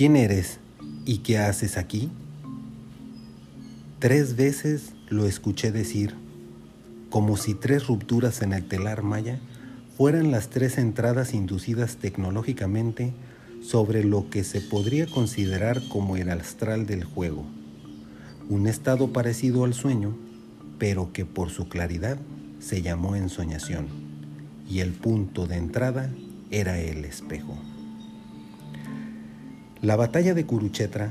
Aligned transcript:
¿Quién 0.00 0.16
eres 0.16 0.60
y 1.04 1.18
qué 1.18 1.36
haces 1.36 1.76
aquí? 1.76 2.08
Tres 3.98 4.34
veces 4.34 4.94
lo 5.10 5.26
escuché 5.26 5.72
decir, 5.72 6.14
como 7.10 7.36
si 7.36 7.52
tres 7.52 7.86
rupturas 7.86 8.40
en 8.40 8.54
el 8.54 8.66
telar 8.66 9.02
maya 9.02 9.38
fueran 9.98 10.30
las 10.30 10.48
tres 10.48 10.78
entradas 10.78 11.34
inducidas 11.34 11.96
tecnológicamente 11.96 13.12
sobre 13.62 14.02
lo 14.02 14.30
que 14.30 14.42
se 14.42 14.62
podría 14.62 15.04
considerar 15.04 15.86
como 15.88 16.16
el 16.16 16.30
astral 16.30 16.86
del 16.86 17.04
juego, 17.04 17.44
un 18.48 18.68
estado 18.68 19.12
parecido 19.12 19.64
al 19.64 19.74
sueño, 19.74 20.16
pero 20.78 21.12
que 21.12 21.26
por 21.26 21.50
su 21.50 21.68
claridad 21.68 22.16
se 22.58 22.80
llamó 22.80 23.16
ensoñación, 23.16 23.88
y 24.66 24.80
el 24.80 24.92
punto 24.92 25.46
de 25.46 25.56
entrada 25.56 26.10
era 26.50 26.80
el 26.80 27.04
espejo. 27.04 27.58
La 29.82 29.96
batalla 29.96 30.34
de 30.34 30.44
Kuruchetra 30.44 31.10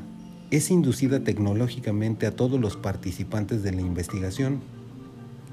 es 0.51 0.69
inducida 0.69 1.23
tecnológicamente 1.23 2.27
a 2.27 2.35
todos 2.35 2.59
los 2.59 2.77
participantes 2.77 3.63
de 3.63 3.71
la 3.71 3.81
investigación 3.81 4.59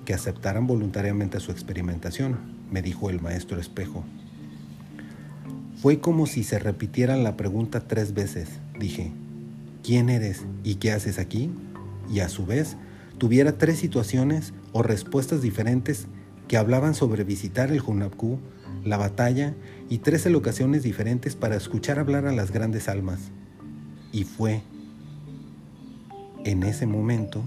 que 0.05 0.12
aceptaran 0.12 0.66
voluntariamente 0.66 1.41
su 1.41 1.51
experimentación, 1.51 2.37
me 2.71 2.83
dijo 2.83 3.09
el 3.09 3.23
maestro 3.23 3.59
espejo. 3.59 4.05
Fue 5.80 5.98
como 5.98 6.27
si 6.27 6.45
se 6.45 6.59
repitiera 6.59 7.16
la 7.16 7.38
pregunta 7.38 7.88
tres 7.88 8.12
veces. 8.12 8.51
Dije, 8.79 9.12
¿quién 9.83 10.10
eres 10.10 10.45
y 10.62 10.74
qué 10.74 10.93
haces 10.93 11.19
aquí? 11.19 11.51
Y 12.12 12.21
a 12.21 12.29
su 12.29 12.45
vez, 12.45 12.77
tuviera 13.16 13.57
tres 13.57 13.79
situaciones 13.79 14.52
o 14.73 14.83
respuestas 14.83 15.41
diferentes 15.41 16.07
que 16.48 16.59
hablaban 16.59 16.95
sobre 16.95 17.24
visitar 17.24 17.73
el 17.73 17.80
Hunabku, 17.80 18.38
la 18.84 18.97
batalla 18.97 19.55
y 19.88 19.98
tres 19.98 20.27
locaciones 20.27 20.83
diferentes 20.83 21.37
para 21.37 21.57
escuchar 21.57 21.99
hablar 21.99 22.27
a 22.27 22.32
las 22.32 22.51
grandes 22.51 22.88
almas. 22.88 23.30
Y 24.13 24.24
fue 24.24 24.63
en 26.45 26.63
ese 26.63 26.87
momento, 26.87 27.43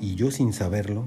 y 0.00 0.14
yo 0.14 0.30
sin 0.30 0.52
saberlo, 0.52 1.04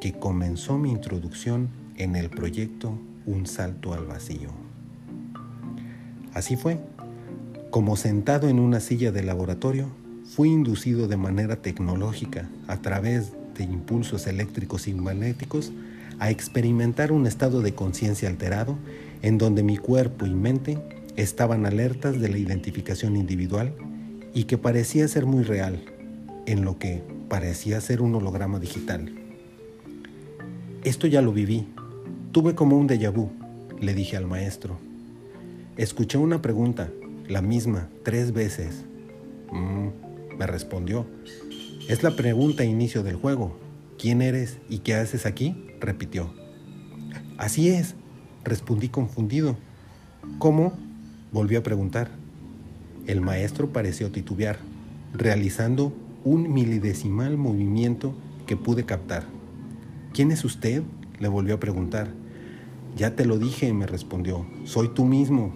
que 0.00 0.12
comenzó 0.12 0.78
mi 0.78 0.90
introducción 0.90 1.68
en 1.96 2.16
el 2.16 2.28
proyecto 2.28 2.98
Un 3.24 3.46
Salto 3.46 3.94
al 3.94 4.04
Vacío. 4.04 4.50
Así 6.34 6.56
fue, 6.56 6.80
como 7.70 7.96
sentado 7.96 8.48
en 8.48 8.58
una 8.58 8.80
silla 8.80 9.12
de 9.12 9.22
laboratorio, 9.22 9.88
fui 10.24 10.48
inducido 10.48 11.06
de 11.06 11.16
manera 11.16 11.56
tecnológica 11.62 12.48
a 12.66 12.78
través 12.78 13.32
impulsos 13.60 14.26
eléctricos 14.26 14.88
y 14.88 14.94
magnéticos 14.94 15.72
a 16.18 16.30
experimentar 16.30 17.12
un 17.12 17.26
estado 17.26 17.62
de 17.62 17.74
conciencia 17.74 18.28
alterado 18.28 18.78
en 19.22 19.38
donde 19.38 19.62
mi 19.62 19.76
cuerpo 19.76 20.26
y 20.26 20.30
mente 20.30 20.78
estaban 21.16 21.66
alertas 21.66 22.20
de 22.20 22.28
la 22.28 22.38
identificación 22.38 23.16
individual 23.16 23.74
y 24.34 24.44
que 24.44 24.58
parecía 24.58 25.06
ser 25.08 25.26
muy 25.26 25.42
real, 25.42 25.84
en 26.46 26.64
lo 26.64 26.78
que 26.78 27.02
parecía 27.28 27.80
ser 27.80 28.02
un 28.02 28.14
holograma 28.14 28.58
digital. 28.58 29.12
Esto 30.84 31.06
ya 31.06 31.22
lo 31.22 31.32
viví. 31.32 31.68
Tuve 32.32 32.54
como 32.54 32.78
un 32.78 32.88
déjà 32.88 33.10
vu, 33.12 33.30
le 33.80 33.94
dije 33.94 34.16
al 34.16 34.26
maestro. 34.26 34.78
Escuché 35.76 36.18
una 36.18 36.42
pregunta, 36.42 36.90
la 37.28 37.42
misma, 37.42 37.88
tres 38.02 38.32
veces. 38.32 38.84
Mm, 39.50 40.36
me 40.38 40.46
respondió. 40.46 41.06
Es 41.92 42.02
la 42.02 42.16
pregunta 42.16 42.64
inicio 42.64 43.02
del 43.02 43.16
juego. 43.16 43.54
¿Quién 43.98 44.22
eres 44.22 44.56
y 44.70 44.78
qué 44.78 44.94
haces 44.94 45.26
aquí? 45.26 45.54
repitió. 45.78 46.32
Así 47.36 47.68
es, 47.68 47.96
respondí 48.44 48.88
confundido. 48.88 49.58
¿Cómo? 50.38 50.72
Volvió 51.32 51.58
a 51.58 51.62
preguntar. 51.62 52.08
El 53.06 53.20
maestro 53.20 53.74
pareció 53.74 54.10
titubear, 54.10 54.56
realizando 55.12 55.92
un 56.24 56.50
milidecimal 56.54 57.36
movimiento 57.36 58.14
que 58.46 58.56
pude 58.56 58.86
captar. 58.86 59.26
¿Quién 60.14 60.30
es 60.30 60.46
usted? 60.46 60.82
le 61.18 61.28
volvió 61.28 61.56
a 61.56 61.60
preguntar. 61.60 62.08
Ya 62.96 63.16
te 63.16 63.26
lo 63.26 63.38
dije, 63.38 63.70
me 63.74 63.86
respondió. 63.86 64.46
Soy 64.64 64.88
tú 64.94 65.04
mismo. 65.04 65.54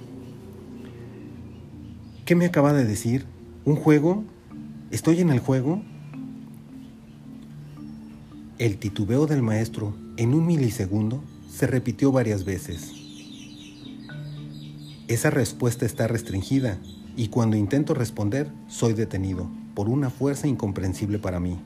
¿Qué 2.26 2.34
me 2.34 2.44
acaba 2.44 2.74
de 2.74 2.84
decir? 2.84 3.24
¿Un 3.64 3.76
juego? 3.76 4.22
¿Estoy 4.90 5.22
en 5.22 5.30
el 5.30 5.38
juego? 5.38 5.80
El 8.58 8.78
titubeo 8.78 9.26
del 9.26 9.42
maestro, 9.42 9.94
en 10.16 10.32
un 10.32 10.46
milisegundo, 10.46 11.22
se 11.46 11.66
repitió 11.66 12.10
varias 12.10 12.46
veces. 12.46 12.90
Esa 15.08 15.28
respuesta 15.28 15.84
está 15.84 16.08
restringida 16.08 16.78
y 17.18 17.28
cuando 17.28 17.58
intento 17.58 17.92
responder 17.92 18.50
soy 18.66 18.94
detenido 18.94 19.46
por 19.74 19.90
una 19.90 20.08
fuerza 20.08 20.48
incomprensible 20.48 21.18
para 21.18 21.38
mí. 21.38 21.58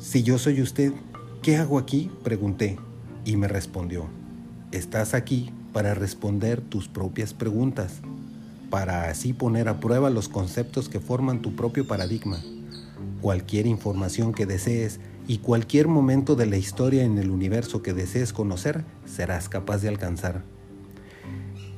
Si 0.00 0.22
yo 0.22 0.36
soy 0.36 0.60
usted, 0.60 0.92
¿qué 1.40 1.56
hago 1.56 1.78
aquí? 1.78 2.10
pregunté 2.22 2.76
y 3.24 3.38
me 3.38 3.48
respondió, 3.48 4.04
estás 4.70 5.14
aquí 5.14 5.50
para 5.72 5.94
responder 5.94 6.60
tus 6.60 6.88
propias 6.88 7.32
preguntas, 7.32 8.00
para 8.68 9.08
así 9.08 9.32
poner 9.32 9.66
a 9.66 9.80
prueba 9.80 10.10
los 10.10 10.28
conceptos 10.28 10.90
que 10.90 11.00
forman 11.00 11.40
tu 11.40 11.56
propio 11.56 11.86
paradigma 11.86 12.42
cualquier 13.24 13.66
información 13.66 14.34
que 14.34 14.44
desees 14.44 15.00
y 15.26 15.38
cualquier 15.38 15.88
momento 15.88 16.36
de 16.36 16.44
la 16.44 16.58
historia 16.58 17.04
en 17.04 17.16
el 17.16 17.30
universo 17.30 17.80
que 17.80 17.94
desees 17.94 18.34
conocer, 18.34 18.84
serás 19.06 19.48
capaz 19.48 19.78
de 19.78 19.88
alcanzar. 19.88 20.42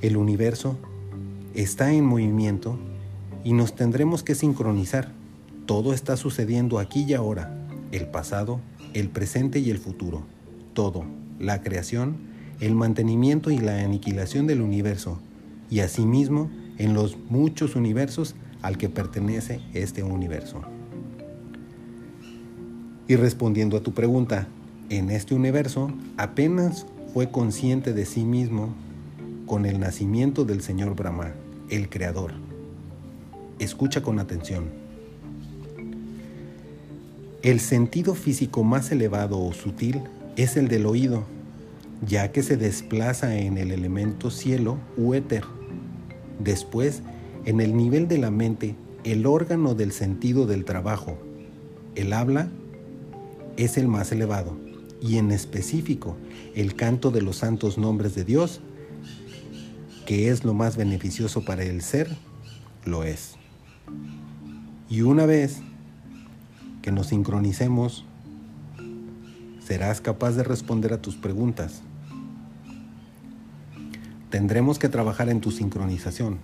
El 0.03 0.17
universo 0.17 0.77
está 1.55 1.93
en 1.93 2.05
movimiento 2.05 2.81
y 3.45 3.53
nos 3.53 3.77
tendremos 3.77 4.25
que 4.25 4.35
sincronizar. 4.35 5.13
Todo 5.67 5.93
está 5.93 6.17
sucediendo 6.17 6.81
aquí 6.81 7.05
y 7.05 7.15
ahora, 7.15 7.57
el 7.93 8.09
pasado, 8.09 8.59
el 8.93 9.09
presente 9.09 9.61
y 9.61 9.71
el 9.71 9.79
futuro. 9.79 10.25
Todo, 10.75 11.05
la 11.39 11.63
creación, 11.63 12.17
el 12.59 12.75
mantenimiento 12.75 13.53
y 13.53 13.59
la 13.59 13.85
aniquilación 13.85 14.49
del 14.49 14.63
universo, 14.63 15.21
y 15.71 15.79
asimismo 15.79 16.51
en 16.77 16.93
los 16.93 17.17
muchos 17.31 17.77
universos 17.77 18.35
al 18.63 18.79
que 18.79 18.89
pertenece 18.89 19.61
este 19.75 20.03
universo. 20.03 20.65
Y 23.09 23.17
respondiendo 23.17 23.77
a 23.77 23.83
tu 23.83 23.93
pregunta, 23.93 24.49
en 24.91 25.11
este 25.11 25.35
universo 25.35 25.93
apenas 26.17 26.87
fue 27.15 27.31
consciente 27.31 27.93
de 27.93 28.05
sí 28.05 28.25
mismo 28.25 28.75
con 29.47 29.65
el 29.65 29.79
nacimiento 29.79 30.45
del 30.45 30.61
Señor 30.61 30.97
Brahma, 30.97 31.33
el 31.71 31.89
Creador. 31.89 32.33
Escucha 33.61 34.03
con 34.03 34.19
atención. 34.19 34.65
El 37.43 37.61
sentido 37.61 38.17
físico 38.17 38.65
más 38.65 38.91
elevado 38.91 39.39
o 39.41 39.53
sutil 39.53 40.03
es 40.35 40.57
el 40.57 40.67
del 40.67 40.85
oído, 40.85 41.25
ya 42.05 42.33
que 42.33 42.43
se 42.43 42.57
desplaza 42.57 43.37
en 43.37 43.57
el 43.57 43.71
elemento 43.71 44.33
cielo 44.33 44.79
u 44.97 45.15
éter. 45.15 45.45
Después, 46.41 47.03
en 47.45 47.61
el 47.61 47.77
nivel 47.77 48.09
de 48.09 48.19
la 48.19 48.33
mente, 48.33 48.75
el 49.05 49.27
órgano 49.27 49.77
del 49.77 49.93
sentido 49.93 50.47
del 50.47 50.65
trabajo, 50.65 51.17
el 51.95 52.13
habla 52.13 52.49
es 53.57 53.77
el 53.77 53.89
más 53.89 54.13
elevado, 54.13 54.57
y 55.01 55.19
en 55.19 55.31
específico 55.31 56.17
el 56.55 56.75
canto 56.75 57.11
de 57.11 57.23
los 57.23 57.37
santos 57.37 57.79
nombres 57.79 58.15
de 58.15 58.25
Dios, 58.25 58.61
que 60.07 60.31
es 60.31 60.45
lo 60.45 60.55
más 60.55 60.77
beneficioso 60.77 61.45
para 61.45 61.65
el 61.65 61.83
ser, 61.83 62.17
lo 62.85 63.05
es. 63.05 63.37
Y 64.89 65.03
una 65.03 65.27
vez 65.27 65.59
que 66.83 66.93
nos 66.93 67.09
sincronicemos, 67.09 68.05
serás 69.67 70.01
capaz 70.01 70.33
de 70.33 70.45
responder 70.45 70.93
a 70.93 71.03
tus 71.03 71.17
preguntas. 71.17 71.83
Tendremos 74.31 74.79
que 74.79 74.89
trabajar 74.89 75.29
en 75.29 75.41
tu 75.41 75.51
sincronización. 75.51 76.39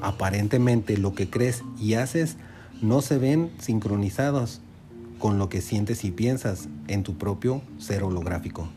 Aparentemente 0.00 0.96
lo 0.96 1.14
que 1.14 1.28
crees 1.30 1.62
y 1.80 1.94
haces 1.94 2.36
no 2.80 3.00
se 3.02 3.18
ven 3.18 3.50
sincronizados 3.58 4.60
con 5.18 5.38
lo 5.38 5.48
que 5.48 5.60
sientes 5.60 6.04
y 6.04 6.10
piensas 6.10 6.68
en 6.88 7.02
tu 7.02 7.16
propio 7.16 7.62
ser 7.78 8.02
holográfico. 8.02 8.68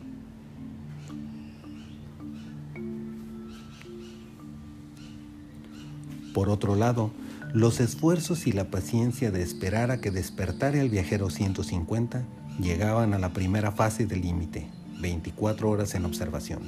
Por 6.32 6.50
otro 6.50 6.76
lado, 6.76 7.10
los 7.52 7.80
esfuerzos 7.80 8.46
y 8.46 8.52
la 8.52 8.70
paciencia 8.70 9.30
de 9.30 9.42
esperar 9.42 9.90
a 9.90 10.00
que 10.00 10.10
despertara 10.10 10.80
el 10.80 10.88
viajero 10.88 11.30
150 11.30 12.24
llegaban 12.60 13.14
a 13.14 13.18
la 13.18 13.32
primera 13.32 13.72
fase 13.72 14.06
del 14.06 14.20
límite, 14.20 14.70
24 15.00 15.68
horas 15.68 15.94
en 15.94 16.04
observación. 16.04 16.60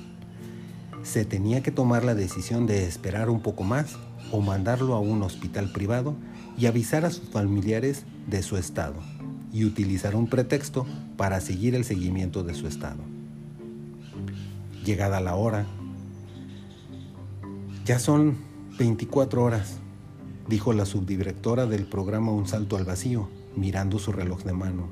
Se 1.02 1.24
tenía 1.24 1.62
que 1.62 1.70
tomar 1.70 2.04
la 2.04 2.14
decisión 2.14 2.66
de 2.66 2.86
esperar 2.86 3.30
un 3.30 3.40
poco 3.40 3.62
más 3.62 3.96
o 4.32 4.40
mandarlo 4.40 4.94
a 4.94 5.00
un 5.00 5.22
hospital 5.22 5.70
privado 5.72 6.14
y 6.58 6.66
avisar 6.66 7.04
a 7.04 7.10
sus 7.10 7.28
familiares 7.30 8.04
de 8.26 8.42
su 8.42 8.56
estado 8.56 8.96
y 9.52 9.64
utilizar 9.64 10.14
un 10.14 10.26
pretexto 10.26 10.86
para 11.16 11.40
seguir 11.40 11.74
el 11.74 11.84
seguimiento 11.84 12.42
de 12.42 12.54
su 12.54 12.66
estado. 12.66 13.02
Llegada 14.84 15.20
la 15.20 15.34
hora, 15.34 15.66
Ya 17.84 17.98
son 17.98 18.36
24 18.78 19.42
horas, 19.42 19.78
dijo 20.48 20.72
la 20.72 20.84
subdirectora 20.84 21.66
del 21.66 21.86
programa 21.86 22.30
Un 22.30 22.46
Salto 22.46 22.76
al 22.76 22.84
Vacío, 22.84 23.28
mirando 23.56 23.98
su 23.98 24.12
reloj 24.12 24.44
de 24.44 24.52
mano. 24.52 24.88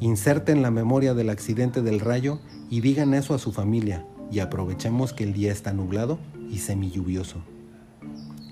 Inserten 0.00 0.60
la 0.60 0.70
memoria 0.70 1.14
del 1.14 1.30
accidente 1.30 1.80
del 1.80 2.00
rayo 2.00 2.38
y 2.68 2.80
digan 2.80 3.14
eso 3.14 3.34
a 3.34 3.38
su 3.38 3.52
familia 3.52 4.06
y 4.30 4.40
aprovechemos 4.40 5.12
que 5.12 5.24
el 5.24 5.32
día 5.32 5.52
está 5.52 5.72
nublado 5.72 6.18
y 6.50 6.58
semilluvioso. 6.58 7.38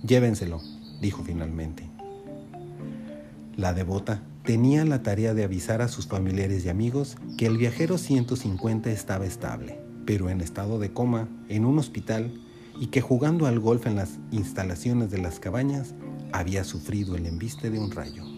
Llévenselo, 0.06 0.60
dijo 1.02 1.22
finalmente. 1.22 1.88
La 3.56 3.74
devota 3.74 4.22
tenía 4.44 4.84
la 4.84 5.02
tarea 5.02 5.32
de 5.32 5.42
avisar 5.42 5.80
a 5.80 5.88
sus 5.88 6.06
familiares 6.06 6.64
y 6.64 6.68
amigos 6.68 7.16
que 7.38 7.46
el 7.46 7.56
viajero 7.56 7.96
150 7.96 8.90
estaba 8.90 9.24
estable, 9.24 9.80
pero 10.04 10.28
en 10.28 10.42
estado 10.42 10.78
de 10.78 10.92
coma 10.92 11.28
en 11.48 11.64
un 11.64 11.78
hospital 11.78 12.40
y 12.78 12.88
que 12.88 13.00
jugando 13.00 13.46
al 13.46 13.58
golf 13.58 13.86
en 13.86 13.96
las 13.96 14.18
instalaciones 14.30 15.10
de 15.10 15.18
las 15.18 15.40
cabañas 15.40 15.94
había 16.32 16.62
sufrido 16.64 17.16
el 17.16 17.26
embiste 17.26 17.70
de 17.70 17.78
un 17.78 17.90
rayo. 17.90 18.33